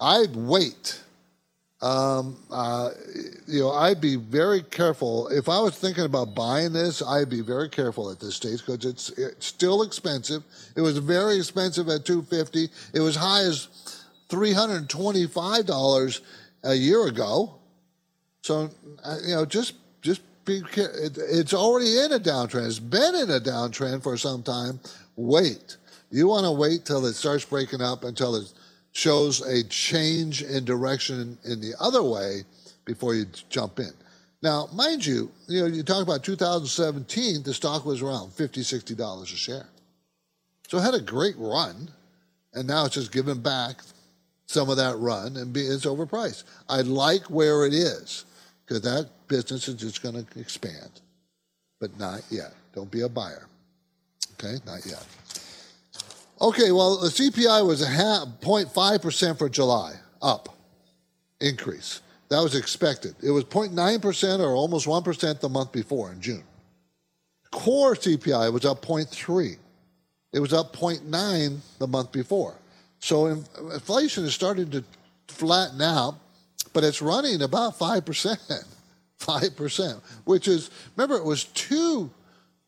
[0.00, 1.00] I'd wait.
[1.82, 2.90] Um, uh,
[3.46, 5.28] you know, I'd be very careful.
[5.28, 8.86] If I was thinking about buying this, I'd be very careful at this stage because
[8.86, 10.42] it's, it's still expensive.
[10.74, 13.68] It was very expensive at 250 It was high as
[14.30, 16.20] $325
[16.64, 17.54] a year ago.
[18.42, 18.70] So,
[19.04, 20.94] uh, you know, just just be careful.
[21.28, 22.66] it's already in a downtrend.
[22.66, 24.80] It's been in a downtrend for some time.
[25.16, 25.76] Wait.
[26.10, 28.52] You want to wait till it starts breaking up until it
[28.96, 32.42] shows a change in direction in the other way
[32.86, 33.90] before you jump in.
[34.40, 39.22] Now, mind you, you know, you talk about 2017, the stock was around 50 $60
[39.22, 39.66] a share.
[40.68, 41.90] So it had a great run,
[42.54, 43.82] and now it's just giving back
[44.46, 46.44] some of that run and be, it's overpriced.
[46.66, 48.24] I like where it is
[48.64, 51.02] because that business is just going to expand,
[51.80, 52.54] but not yet.
[52.74, 53.46] Don't be a buyer.
[54.40, 55.04] Okay, not yet.
[56.40, 60.50] Okay, well, the CPI was a half, 0.5% for July, up,
[61.40, 62.02] increase.
[62.28, 63.14] That was expected.
[63.22, 66.44] It was 0.9% or almost 1% the month before in June.
[67.50, 69.56] Core CPI was up 0.3.
[70.32, 72.54] It was up 0.9 the month before.
[72.98, 74.84] So inflation is starting to
[75.28, 76.16] flatten out,
[76.74, 78.64] but it's running about 5%.
[79.18, 82.10] 5%, which is, remember, it was two,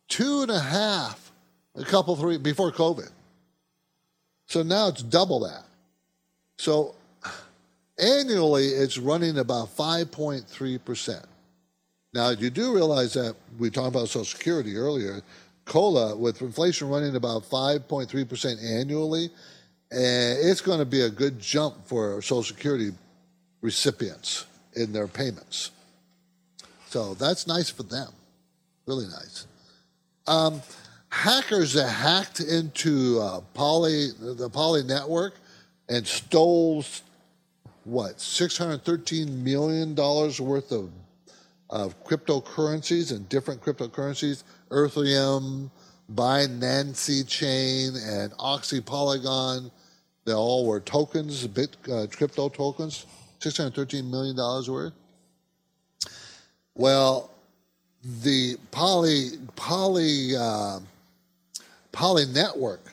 [0.08, 1.32] two and a half,
[1.74, 3.10] a couple, three, before COVID.
[4.49, 5.64] So now it's double that.
[6.57, 6.94] So
[7.99, 11.24] annually, it's running about 5.3%.
[12.14, 15.22] Now, you do realize that we talked about Social Security earlier.
[15.66, 19.30] COLA, with inflation running about 5.3% annually,
[19.90, 22.92] and it's going to be a good jump for Social Security
[23.61, 25.70] recipients in their payments.
[26.86, 28.09] So that's nice for them.
[28.86, 29.46] Really nice.
[30.26, 30.62] Um,
[31.11, 35.34] hackers that hacked into uh, Poly, the Poly network
[35.88, 36.84] and stole
[37.84, 40.90] what $613 million worth of,
[41.70, 45.70] of cryptocurrencies and different cryptocurrencies, Ethereum,
[46.14, 49.70] Binance Chain, and Oxy Polygon
[50.28, 53.06] they all were tokens, bit uh, crypto tokens,
[53.40, 54.92] $613 million worth.
[56.74, 57.30] Well,
[58.22, 60.80] the Poly Poly uh,
[61.93, 62.93] Poly network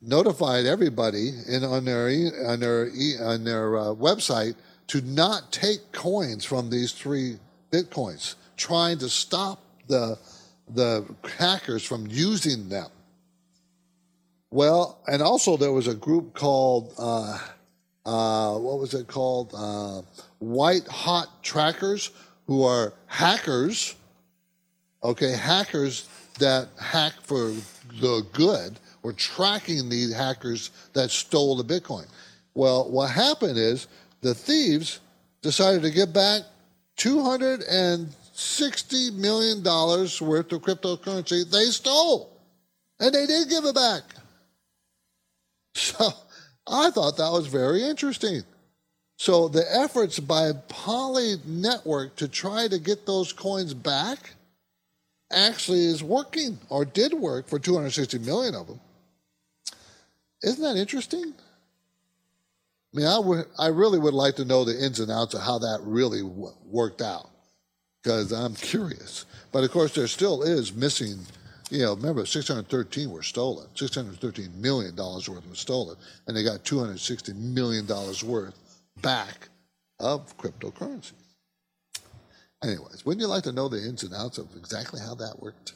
[0.00, 2.08] notified everybody in on their
[2.46, 2.90] on their
[3.20, 4.56] on their uh, website
[4.88, 7.36] to not take coins from these three
[7.70, 10.18] bitcoins, trying to stop the
[10.68, 11.04] the
[11.38, 12.88] hackers from using them.
[14.50, 17.38] Well, and also there was a group called, uh,
[18.04, 19.52] uh, what was it called?
[19.54, 20.02] Uh,
[20.40, 22.10] White Hat Trackers,
[22.46, 23.94] who are hackers
[25.04, 27.52] Okay, hackers that hack for
[28.00, 32.06] the good were tracking the hackers that stole the Bitcoin.
[32.54, 33.88] Well, what happened is
[34.20, 35.00] the thieves
[35.42, 36.42] decided to get back
[36.98, 42.30] $260 million worth of cryptocurrency they stole.
[43.00, 44.02] And they did give it back.
[45.74, 46.12] So
[46.66, 48.42] I thought that was very interesting.
[49.16, 54.34] So the efforts by Poly Network to try to get those coins back
[55.32, 58.80] actually is working or did work for 260 million of them.
[60.42, 61.34] Isn't that interesting?
[62.94, 65.80] I mean, I, really would like to know the ins and outs of how that
[65.82, 67.30] really w- worked out
[68.02, 69.24] because I'm curious.
[69.50, 71.18] But of course, there still is missing.
[71.70, 73.66] You know, remember, 613 were stolen.
[73.74, 78.58] 613 million dollars worth was stolen, and they got 260 million dollars worth
[79.00, 79.48] back
[79.98, 81.12] of cryptocurrency.
[82.62, 85.72] Anyways, wouldn't you like to know the ins and outs of exactly how that worked?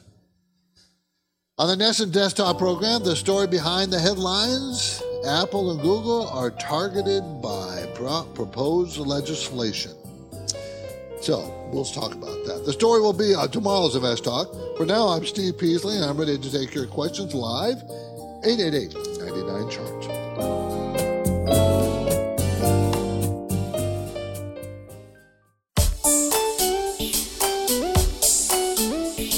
[1.57, 7.23] On the NESN desktop program, the story behind the headlines Apple and Google are targeted
[7.41, 9.91] by pro- proposed legislation.
[11.19, 12.63] So, we'll talk about that.
[12.63, 14.53] The story will be on tomorrow's Invest Talk.
[14.77, 17.77] For now, I'm Steve Peasley, and I'm ready to take your questions live.
[18.45, 19.96] 888 99 Chart.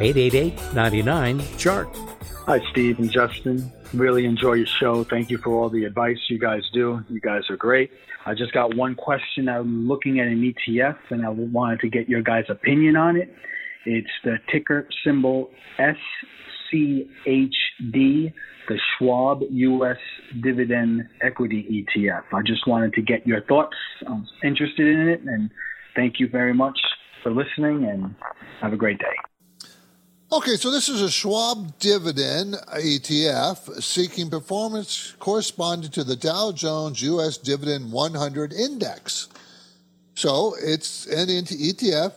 [0.00, 1.88] 888 99 Chart.
[2.46, 3.70] Hi, Steve and Justin.
[3.92, 5.04] Really enjoy your show.
[5.04, 7.04] Thank you for all the advice you guys do.
[7.08, 7.90] You guys are great.
[8.26, 9.48] I just got one question.
[9.48, 13.34] I'm looking at an ETF and I wanted to get your guys' opinion on it.
[13.84, 17.08] It's the ticker symbol SCHD,
[18.68, 19.96] the Schwab U.S.
[20.42, 22.24] Dividend Equity ETF.
[22.32, 23.76] I just wanted to get your thoughts.
[24.06, 25.50] I'm interested in it and
[25.96, 26.78] thank you very much
[27.22, 28.14] for listening and
[28.60, 29.29] have a great day.
[30.32, 37.02] Okay, so this is a Schwab dividend ETF seeking performance corresponding to the Dow Jones
[37.02, 37.36] U.S.
[37.36, 39.26] Dividend 100 Index.
[40.14, 42.12] So it's an ETF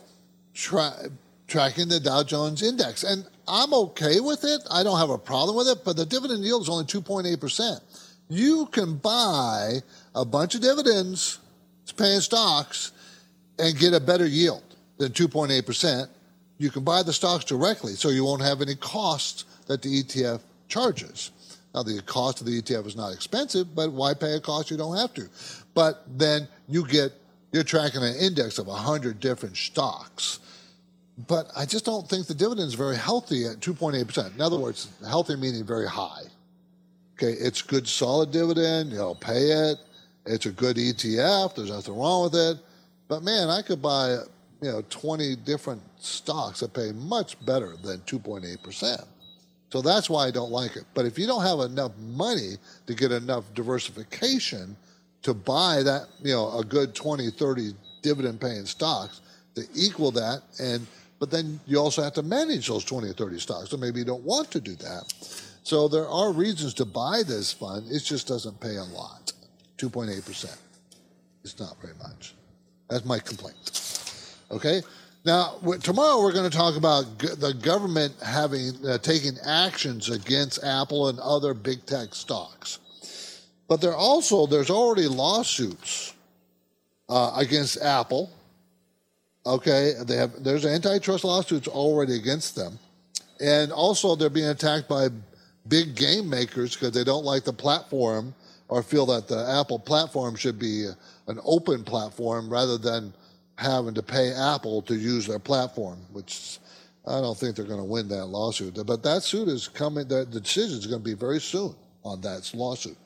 [0.54, 1.10] tra-
[1.48, 3.02] tracking the Dow Jones Index.
[3.02, 4.60] And I'm okay with it.
[4.70, 7.80] I don't have a problem with it, but the dividend yield is only 2.8%.
[8.28, 9.82] You can buy
[10.14, 11.40] a bunch of dividends,
[11.96, 12.92] paying stocks,
[13.58, 14.62] and get a better yield
[14.98, 16.08] than 2.8%
[16.58, 20.40] you can buy the stocks directly, so you won't have any costs that the ETF
[20.68, 21.30] charges.
[21.74, 24.76] Now, the cost of the ETF is not expensive, but why pay a cost you
[24.76, 25.28] don't have to?
[25.74, 27.12] But then you get,
[27.52, 30.38] you're tracking an index of 100 different stocks.
[31.26, 34.34] But I just don't think the dividend is very healthy at 2.8%.
[34.34, 36.22] In other words, healthy meaning very high.
[37.16, 39.78] Okay, it's good solid dividend, you'll pay it.
[40.26, 42.58] It's a good ETF, there's nothing wrong with it.
[43.08, 44.18] But man, I could buy
[44.60, 49.04] you know 20 different stocks that pay much better than 2.8%.
[49.70, 50.84] So that's why I don't like it.
[50.94, 52.54] But if you don't have enough money
[52.86, 54.76] to get enough diversification
[55.22, 59.20] to buy that, you know, a good 20, 30 dividend paying stocks
[59.54, 60.86] to equal that and
[61.20, 63.70] but then you also have to manage those 20 or 30 stocks.
[63.70, 65.04] So maybe you don't want to do that.
[65.62, 67.90] So there are reasons to buy this fund.
[67.90, 69.32] It just doesn't pay a lot.
[69.78, 70.56] 2.8%.
[71.42, 72.34] It's not very much.
[72.90, 73.93] That's my complaint.
[74.50, 74.82] Okay?
[75.24, 81.08] Now, tomorrow we're going to talk about the government having uh, taking actions against Apple
[81.08, 82.78] and other big tech stocks.
[83.66, 86.12] But there also there's already lawsuits
[87.08, 88.30] uh, against Apple.
[89.46, 92.78] Okay, they have there's antitrust lawsuits already against them,
[93.40, 95.08] and also they're being attacked by
[95.68, 98.34] big game makers because they don't like the platform
[98.68, 100.86] or feel that the Apple platform should be
[101.28, 103.14] an open platform rather than
[103.56, 106.58] having to pay Apple to use their platform, which
[107.06, 108.78] I don't think they're going to win that lawsuit.
[108.86, 111.74] But that suit is coming, the, decision is going to be very soon
[112.04, 112.96] on that lawsuit.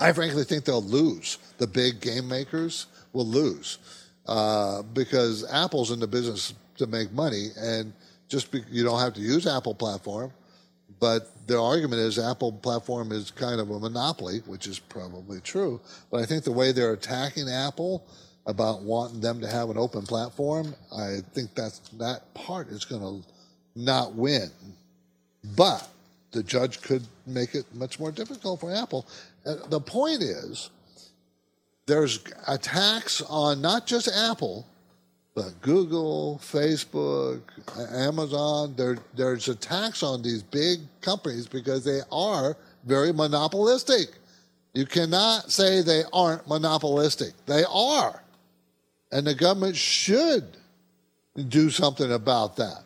[0.00, 1.38] I frankly think they'll lose.
[1.58, 3.78] The big game makers will lose
[4.26, 7.92] uh, because Apple's in the business to make money, and
[8.28, 10.32] just be, you don't have to use Apple platform.
[11.00, 15.80] But their argument is Apple platform is kind of a monopoly, which is probably true.
[16.10, 18.06] But I think the way they're attacking Apple
[18.46, 23.02] about wanting them to have an open platform, I think that's that part is going
[23.02, 23.28] to
[23.76, 24.50] not win.
[25.56, 25.88] But
[26.32, 29.06] the judge could make it much more difficult for Apple.
[29.44, 30.70] The point is,
[31.86, 34.66] there's attacks on not just Apple,
[35.34, 37.40] but Google, Facebook,
[37.92, 38.74] Amazon.
[38.76, 44.08] There, there's attacks on these big companies because they are very monopolistic.
[44.74, 47.32] You cannot say they aren't monopolistic.
[47.46, 48.21] They are.
[49.12, 50.56] And the government should
[51.48, 52.82] do something about that.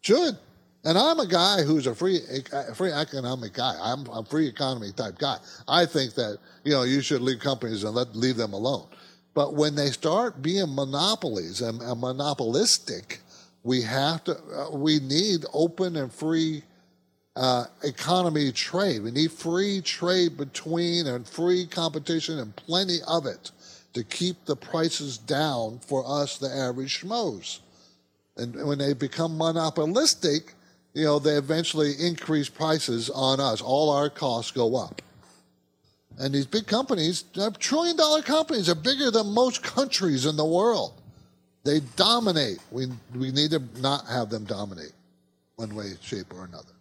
[0.00, 0.38] Should.
[0.84, 2.20] And I'm a guy who's a free,
[2.52, 3.74] a free economic guy.
[3.80, 5.36] I'm a free economy type guy.
[5.66, 8.86] I think that you know you should leave companies and let leave them alone.
[9.34, 13.20] But when they start being monopolies and, and monopolistic,
[13.64, 14.36] we have to.
[14.36, 16.62] Uh, we need open and free
[17.36, 19.02] uh, economy trade.
[19.02, 23.50] We need free trade between and free competition and plenty of it
[23.94, 27.60] to keep the prices down for us, the average schmoes.
[28.36, 30.54] And when they become monopolistic,
[30.94, 33.60] you know, they eventually increase prices on us.
[33.60, 35.02] All our costs go up.
[36.18, 37.24] And these big companies,
[37.58, 41.00] trillion dollar companies, are bigger than most countries in the world.
[41.64, 42.58] They dominate.
[42.70, 44.92] We, we need to not have them dominate
[45.56, 46.72] one way, shape, or another.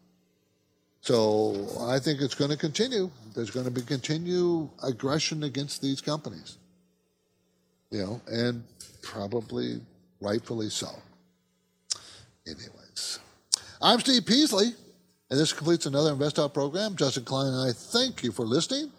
[1.02, 3.10] So I think it's going to continue.
[3.36, 6.58] There's going to be continued aggression against these companies.
[7.92, 8.64] You know, and
[9.02, 9.80] probably
[10.22, 10.90] rightfully so.
[12.46, 13.20] Anyways,
[13.82, 14.68] I'm Steve Peasley,
[15.30, 16.96] and this completes another InvestTalk program.
[16.96, 18.92] Justin Klein and I thank you for listening,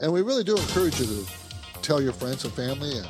[0.00, 1.26] and we really do encourage you to
[1.82, 3.06] tell your friends and family and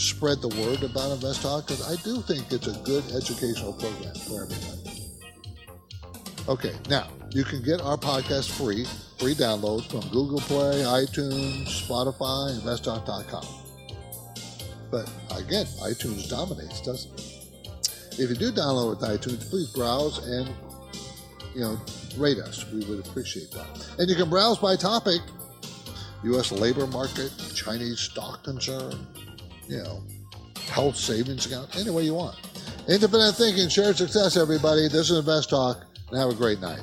[0.00, 4.42] spread the word about InvestTalk because I do think it's a good educational program for
[4.42, 4.82] everybody.
[6.48, 8.84] Okay, now you can get our podcast free,
[9.18, 13.61] free downloads from Google Play, iTunes, Spotify, InvestTalk.com.
[14.92, 18.18] But again, iTunes dominates, doesn't it?
[18.20, 20.54] If you do download with iTunes, please browse and
[21.54, 21.80] you know
[22.18, 22.70] rate us.
[22.70, 23.88] We would appreciate that.
[23.98, 25.22] And you can browse by topic:
[26.24, 26.52] U.S.
[26.52, 29.06] labor market, Chinese stock concern,
[29.66, 30.02] you know,
[30.68, 32.36] health savings account, any way you want.
[32.86, 34.88] Independent thinking, shared success, everybody.
[34.88, 36.82] This is Invest Talk, and have a great night.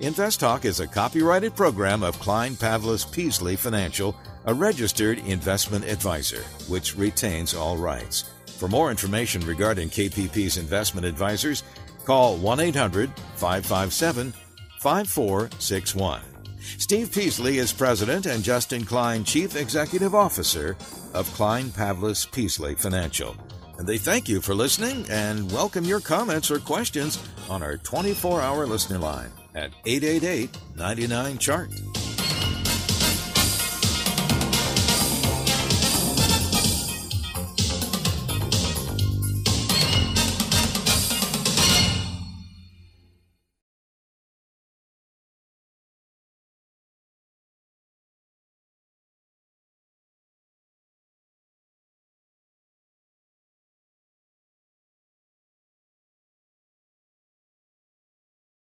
[0.00, 6.96] InvestTalk is a copyrighted program of Klein Pavlis Peasley Financial a registered investment advisor, which
[6.96, 8.24] retains all rights.
[8.58, 11.62] For more information regarding KPP's investment advisors,
[12.04, 14.34] call 1 800 557
[14.80, 16.20] 5461.
[16.78, 20.76] Steve Peasley is president and Justin Klein, chief executive officer
[21.14, 23.36] of Klein Pavlis Peasley Financial.
[23.78, 28.40] And they thank you for listening and welcome your comments or questions on our 24
[28.40, 31.70] hour listener line at 888 99 Chart.